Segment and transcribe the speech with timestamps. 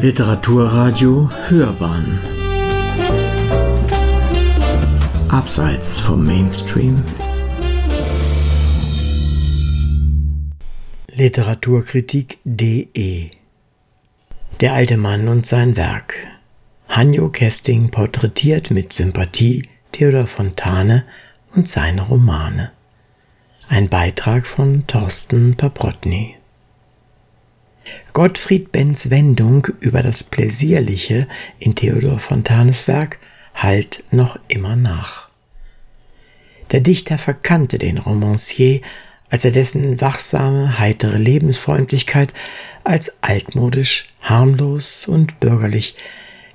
[0.00, 2.20] Literaturradio Hörbahn
[5.28, 7.02] Abseits vom Mainstream
[11.08, 13.30] Literaturkritik.de
[14.60, 16.28] Der alte Mann und sein Werk
[16.88, 21.06] Hanjo Kesting porträtiert mit Sympathie Theodor Fontane
[21.56, 22.70] und seine Romane.
[23.68, 26.37] Ein Beitrag von Thorsten Paprotny.
[28.12, 33.18] Gottfried Benz Wendung über das Pläsierliche in Theodor Fontanes Werk
[33.54, 35.28] hallt noch immer nach.
[36.72, 38.80] Der Dichter verkannte den Romancier,
[39.30, 42.34] als er dessen wachsame, heitere Lebensfreundlichkeit
[42.84, 45.94] als altmodisch, harmlos und bürgerlich,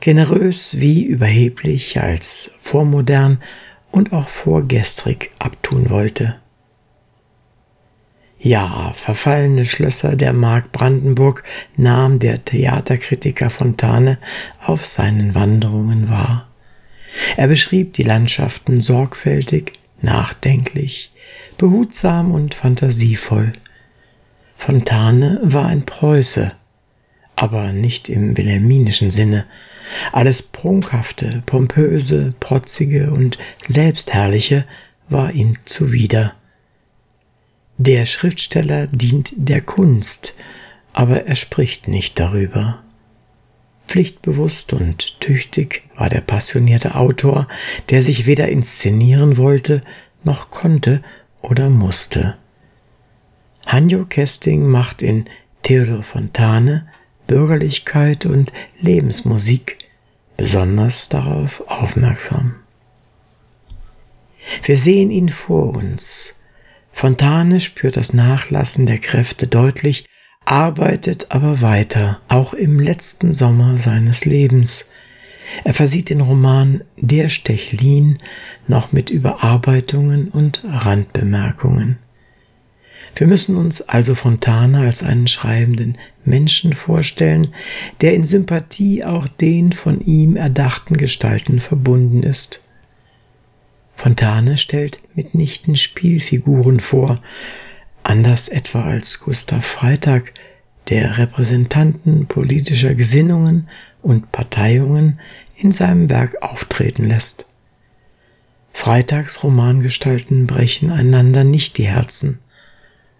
[0.00, 3.42] generös wie überheblich als vormodern
[3.90, 6.41] und auch vorgestrig abtun wollte.
[8.44, 11.44] Ja, verfallene Schlösser der Mark Brandenburg
[11.76, 14.18] nahm der Theaterkritiker Fontane
[14.60, 16.48] auf seinen Wanderungen wahr.
[17.36, 21.12] Er beschrieb die Landschaften sorgfältig, nachdenklich,
[21.56, 23.52] behutsam und fantasievoll.
[24.56, 26.50] Fontane war ein Preuße,
[27.36, 29.46] aber nicht im wilhelminischen Sinne.
[30.10, 34.64] Alles Prunkhafte, Pompöse, Protzige und Selbstherrliche
[35.08, 36.34] war ihm zuwider.
[37.78, 40.34] Der Schriftsteller dient der Kunst,
[40.92, 42.82] aber er spricht nicht darüber.
[43.88, 47.48] Pflichtbewusst und tüchtig war der passionierte Autor,
[47.90, 49.82] der sich weder inszenieren wollte,
[50.22, 51.02] noch konnte
[51.40, 52.36] oder musste.
[53.66, 55.26] Hanjo Kesting macht in
[55.62, 56.86] Theodor Fontane
[57.26, 59.78] Bürgerlichkeit und Lebensmusik
[60.36, 62.56] besonders darauf aufmerksam.
[64.64, 66.36] Wir sehen ihn vor uns,
[67.02, 70.06] Fontane spürt das Nachlassen der Kräfte deutlich,
[70.44, 74.86] arbeitet aber weiter, auch im letzten Sommer seines Lebens.
[75.64, 78.18] Er versieht den Roman Der Stechlin
[78.68, 81.98] noch mit Überarbeitungen und Randbemerkungen.
[83.16, 87.48] Wir müssen uns also Fontane als einen schreibenden Menschen vorstellen,
[88.00, 92.60] der in Sympathie auch den von ihm erdachten Gestalten verbunden ist.
[94.02, 97.22] Fontane stellt mitnichten Spielfiguren vor,
[98.02, 100.32] anders etwa als Gustav Freitag,
[100.88, 103.68] der Repräsentanten politischer Gesinnungen
[104.02, 105.20] und Parteiungen
[105.54, 107.46] in seinem Werk auftreten lässt.
[108.72, 112.40] Freitags Romangestalten brechen einander nicht die Herzen.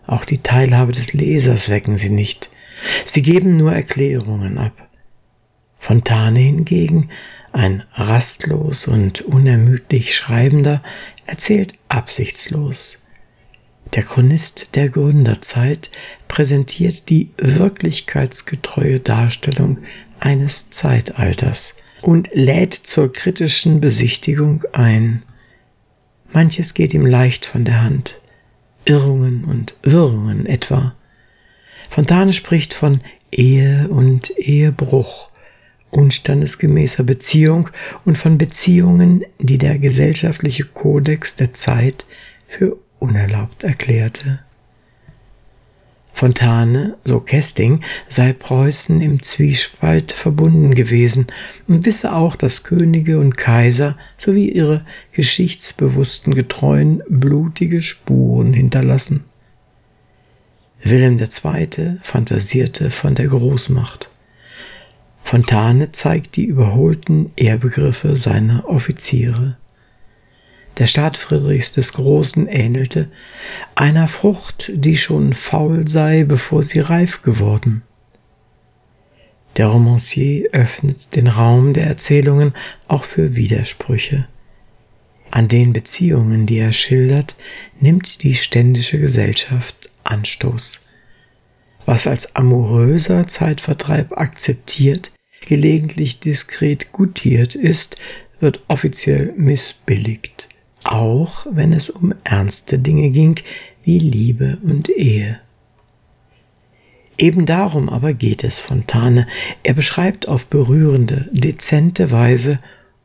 [0.08, 2.50] Auch die Teilhabe des Lesers wecken sie nicht.
[3.04, 4.88] Sie geben nur Erklärungen ab.
[5.78, 7.10] Fontane hingegen
[7.52, 10.82] ein rastlos und unermüdlich Schreibender
[11.26, 12.98] erzählt absichtslos.
[13.94, 15.90] Der Chronist der Gründerzeit
[16.28, 19.80] präsentiert die wirklichkeitsgetreue Darstellung
[20.18, 25.22] eines Zeitalters und lädt zur kritischen Besichtigung ein.
[26.32, 28.20] Manches geht ihm leicht von der Hand,
[28.86, 30.94] Irrungen und Wirrungen etwa.
[31.90, 35.31] Fontane spricht von Ehe und Ehebruch,
[35.92, 37.68] unstandesgemäßer Beziehung
[38.04, 42.04] und von Beziehungen, die der gesellschaftliche Kodex der Zeit
[42.48, 44.40] für unerlaubt erklärte.
[46.14, 51.26] Fontane, so Kesting, sei Preußen im Zwiespalt verbunden gewesen
[51.66, 59.24] und wisse auch, dass Könige und Kaiser sowie ihre geschichtsbewussten Getreuen blutige Spuren hinterlassen.
[60.84, 61.98] Wilhelm II.
[62.02, 64.11] fantasierte von der Großmacht.
[65.24, 69.56] Fontane zeigt die überholten Ehrbegriffe seiner Offiziere.
[70.78, 73.10] Der Staat Friedrichs des Großen ähnelte
[73.74, 77.82] einer Frucht, die schon faul sei, bevor sie reif geworden.
[79.56, 82.54] Der Romancier öffnet den Raum der Erzählungen
[82.88, 84.26] auch für Widersprüche.
[85.30, 87.36] An den Beziehungen, die er schildert,
[87.80, 90.81] nimmt die ständische Gesellschaft Anstoß.
[91.86, 95.12] Was als amoröser Zeitvertreib akzeptiert,
[95.46, 97.96] gelegentlich diskret gutiert ist,
[98.40, 100.48] wird offiziell missbilligt,
[100.84, 103.40] auch wenn es um ernste Dinge ging
[103.82, 105.40] wie Liebe und Ehe.
[107.18, 109.26] Eben darum aber geht es Fontane.
[109.62, 112.58] Er beschreibt auf berührende, dezente Weise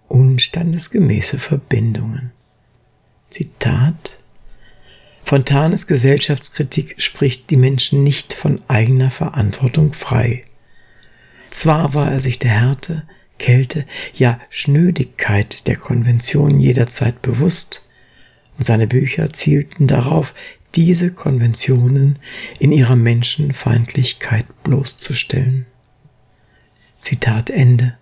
[0.07, 2.31] unstandesgemäße Verbindungen.
[3.29, 4.17] Zitat
[5.27, 10.45] Fontanes Gesellschaftskritik spricht die Menschen nicht von eigener Verantwortung frei.
[11.49, 13.03] Zwar war er sich der Härte,
[13.37, 13.83] Kälte,
[14.15, 17.81] ja Schnödigkeit der Konvention jederzeit bewusst,
[18.57, 20.33] und seine Bücher zielten darauf,
[20.75, 22.19] diese Konventionen
[22.59, 25.65] in ihrer Menschenfeindlichkeit bloßzustellen.
[26.99, 27.97] Zitat Ende.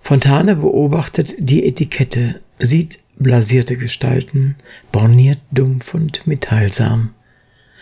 [0.00, 4.56] Fontane beobachtet die Etikette, sieht blasierte Gestalten,
[4.92, 7.10] borniert dumpf und mitteilsam.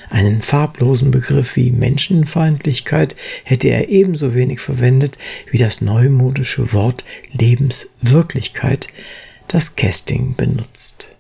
[0.09, 5.19] Einen farblosen Begriff wie Menschenfeindlichkeit hätte er ebenso wenig verwendet
[5.51, 8.89] wie das neumodische Wort Lebenswirklichkeit,
[9.49, 11.17] das Kesting benutzt.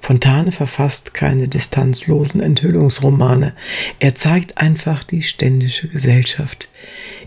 [0.00, 3.54] Fontane verfasst keine distanzlosen Enthüllungsromane,
[4.00, 6.68] er zeigt einfach die ständische Gesellschaft,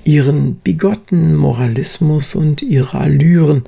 [0.04, 3.68] ihren bigotten Moralismus und ihre Allüren,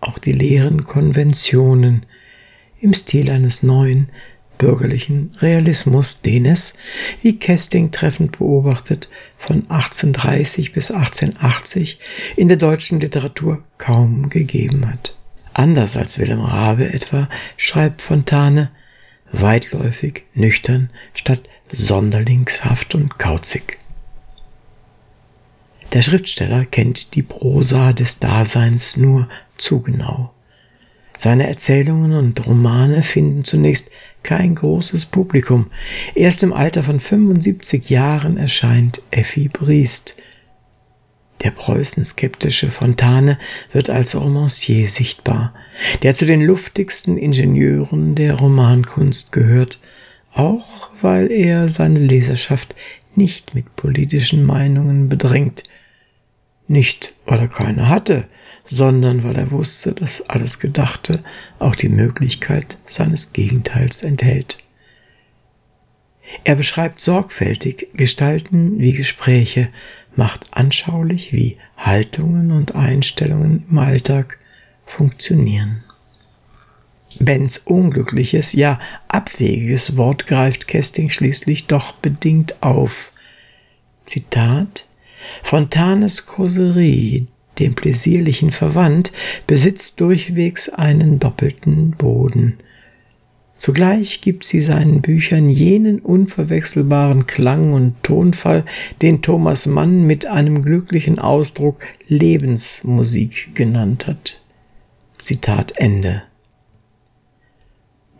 [0.00, 2.06] auch die leeren Konventionen
[2.80, 4.10] im Stil eines neuen,
[4.58, 6.74] bürgerlichen Realismus, den es,
[7.22, 9.08] wie Kesting treffend beobachtet,
[9.38, 12.00] von 1830 bis 1880
[12.36, 15.16] in der deutschen Literatur kaum gegeben hat.
[15.54, 18.70] Anders als Willem Rabe etwa schreibt Fontane
[19.30, 23.77] weitläufig, nüchtern statt sonderlingshaft und kauzig.
[25.94, 29.26] Der Schriftsteller kennt die Prosa des Daseins nur
[29.56, 30.34] zu genau.
[31.16, 33.90] Seine Erzählungen und Romane finden zunächst
[34.22, 35.70] kein großes Publikum.
[36.14, 40.14] Erst im Alter von 75 Jahren erscheint Effi Briest.
[41.42, 43.38] Der preußenskeptische Fontane
[43.72, 45.54] wird als Romancier sichtbar,
[46.02, 49.80] der zu den luftigsten Ingenieuren der Romankunst gehört,
[50.34, 52.74] auch weil er seine Leserschaft
[53.14, 55.64] nicht mit politischen Meinungen bedrängt,
[56.68, 58.26] nicht weil er keine hatte,
[58.68, 61.22] sondern weil er wusste, dass alles Gedachte
[61.58, 64.58] auch die Möglichkeit seines Gegenteils enthält.
[66.44, 69.68] Er beschreibt sorgfältig Gestalten wie Gespräche,
[70.14, 74.38] macht anschaulich, wie Haltungen und Einstellungen im Alltag
[74.84, 75.84] funktionieren.
[77.18, 78.78] Bens unglückliches, ja
[79.08, 83.12] abwegiges Wort greift Kesting schließlich doch bedingt auf.
[84.04, 84.87] Zitat
[85.42, 87.26] Fontanes Causerie,
[87.58, 89.12] dem Pläsierlichen verwandt,
[89.46, 92.58] besitzt durchwegs einen doppelten Boden.
[93.56, 98.64] Zugleich gibt sie seinen Büchern jenen unverwechselbaren Klang und Tonfall,
[99.02, 104.44] den Thomas Mann mit einem glücklichen Ausdruck Lebensmusik genannt hat.
[105.16, 106.22] Zitat Ende.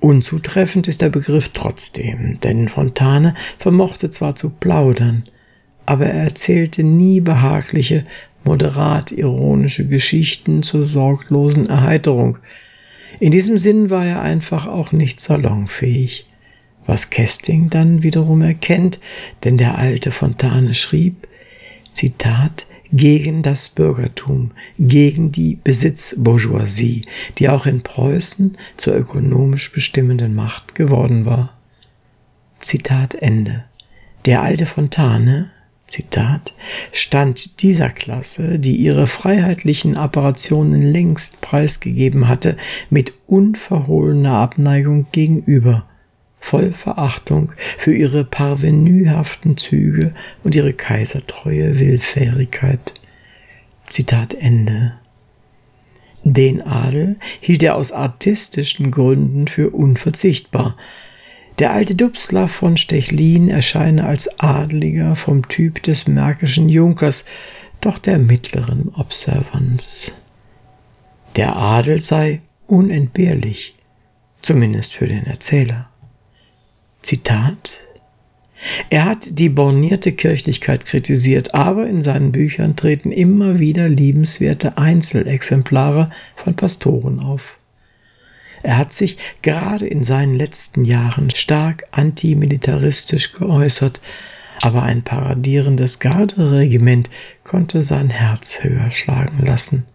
[0.00, 5.24] Unzutreffend ist der Begriff trotzdem, denn Fontane vermochte zwar zu plaudern,
[5.88, 8.04] aber er erzählte nie behagliche,
[8.44, 12.36] moderat ironische Geschichten zur sorglosen Erheiterung.
[13.20, 16.26] In diesem Sinn war er einfach auch nicht salonfähig,
[16.84, 19.00] was Kesting dann wiederum erkennt,
[19.44, 21.26] denn der alte Fontane schrieb,
[21.94, 27.06] Zitat, gegen das Bürgertum, gegen die Besitzbourgeoisie,
[27.38, 31.56] die auch in Preußen zur ökonomisch bestimmenden Macht geworden war.
[32.60, 33.64] Zitat Ende.
[34.26, 35.50] Der alte Fontane
[35.88, 36.52] Zitat,
[36.92, 42.58] stand dieser Klasse, die ihre freiheitlichen Apparationen längst preisgegeben hatte,
[42.90, 45.86] mit unverhohlener Abneigung gegenüber,
[46.40, 50.14] voll Verachtung für ihre parvenühaften Züge
[50.44, 52.92] und ihre kaisertreue Willfährigkeit.
[53.86, 54.92] Zitat Ende.
[56.22, 60.76] Den Adel hielt er aus artistischen Gründen für unverzichtbar,
[61.58, 67.24] der alte Dubslav von Stechlin erscheine als Adeliger vom Typ des märkischen Junkers,
[67.80, 70.12] doch der mittleren Observanz.
[71.36, 73.76] Der Adel sei unentbehrlich,
[74.42, 75.88] zumindest für den Erzähler.
[77.02, 77.80] Zitat
[78.90, 86.10] er hat die bornierte Kirchlichkeit kritisiert, aber in seinen Büchern treten immer wieder liebenswerte Einzelexemplare
[86.34, 87.57] von Pastoren auf.
[88.62, 94.00] Er hat sich gerade in seinen letzten Jahren stark antimilitaristisch geäußert,
[94.62, 97.10] aber ein paradierendes Garderegiment
[97.44, 99.86] konnte sein Herz höher schlagen lassen.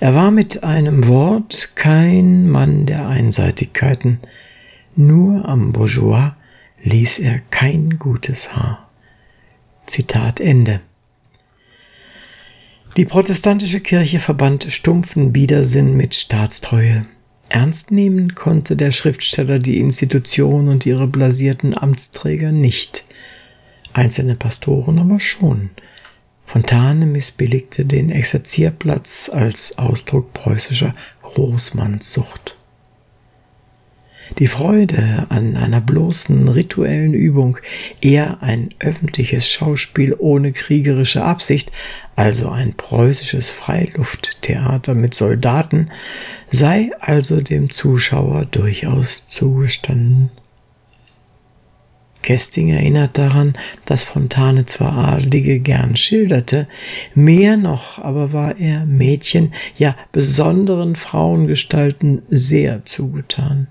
[0.00, 4.18] Er war mit einem Wort kein Mann der Einseitigkeiten,
[4.96, 6.32] nur am Bourgeois
[6.82, 8.90] ließ er kein gutes Haar.
[9.86, 10.80] Zitat Ende.
[12.96, 17.06] Die protestantische Kirche verband stumpfen Biedersinn mit Staatstreue.
[17.52, 23.04] Ernst nehmen konnte der Schriftsteller die Institution und ihre blasierten Amtsträger nicht,
[23.92, 25.68] einzelne Pastoren aber schon.
[26.46, 32.56] Fontane missbilligte den Exerzierplatz als Ausdruck preußischer Großmannssucht.
[34.38, 37.58] Die Freude an einer bloßen rituellen Übung,
[38.00, 41.70] eher ein öffentliches Schauspiel ohne kriegerische Absicht,
[42.16, 45.90] also ein preußisches Freilufttheater mit Soldaten,
[46.50, 50.30] sei also dem Zuschauer durchaus zugestanden.
[52.22, 56.68] Kesting erinnert daran, dass Fontane zwar Adlige gern schilderte,
[57.14, 63.66] mehr noch aber war er Mädchen, ja besonderen Frauengestalten sehr zugetan.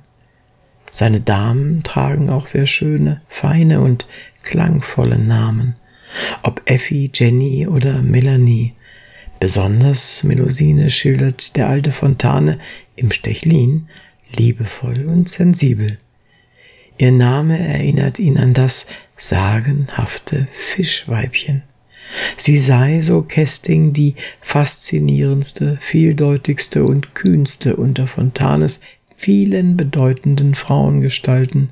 [0.91, 4.05] Seine Damen tragen auch sehr schöne, feine und
[4.43, 5.75] klangvolle Namen,
[6.43, 8.73] ob Effi, Jenny oder Melanie.
[9.39, 12.59] Besonders Melusine schildert der alte Fontane
[12.95, 13.87] im Stechlin
[14.35, 15.97] liebevoll und sensibel.
[16.97, 21.63] Ihr Name erinnert ihn an das sagenhafte Fischweibchen.
[22.37, 28.81] Sie sei, so Kesting, die faszinierendste, vieldeutigste und kühnste unter Fontanes
[29.21, 31.69] vielen bedeutenden Frauengestalten,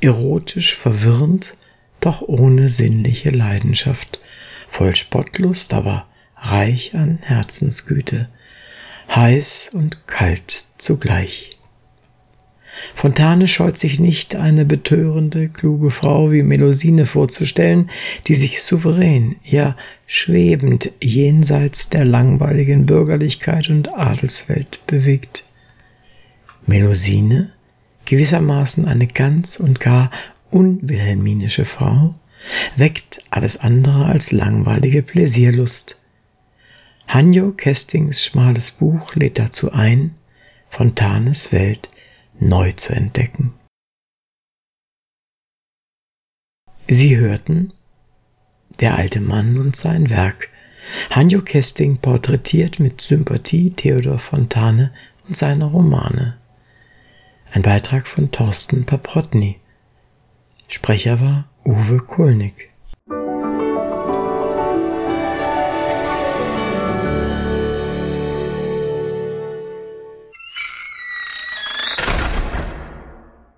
[0.00, 1.54] erotisch verwirrend,
[2.00, 4.20] doch ohne sinnliche Leidenschaft,
[4.66, 8.30] voll Spottlust, aber reich an Herzensgüte,
[9.14, 11.50] heiß und kalt zugleich.
[12.94, 17.90] Fontane scheut sich nicht, eine betörende, kluge Frau wie Melusine vorzustellen,
[18.28, 25.45] die sich souverän, ja schwebend jenseits der langweiligen Bürgerlichkeit und Adelswelt bewegt.
[26.66, 27.52] Melusine,
[28.04, 30.10] gewissermaßen eine ganz und gar
[30.50, 32.14] unwilhelminische Frau,
[32.76, 35.96] weckt alles andere als langweilige Pläsierlust.
[37.06, 40.14] Hanjo Kestings schmales Buch lädt dazu ein,
[40.68, 41.88] Fontanes Welt
[42.38, 43.54] neu zu entdecken.
[46.88, 47.72] Sie hörten
[48.80, 50.50] Der alte Mann und sein Werk.
[51.10, 54.92] Hanjo Kesting porträtiert mit Sympathie Theodor Fontane
[55.26, 56.36] und seine Romane.
[57.56, 59.58] Ein Beitrag von Thorsten Paprotny.
[60.68, 62.68] Sprecher war Uwe Kulnig.